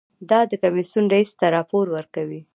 [0.29, 2.41] دا د کمیسیون رییس ته راپور ورکوي.